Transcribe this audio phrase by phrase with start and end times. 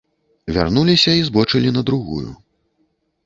[0.55, 2.29] Вярнуліся і збочылі на другую.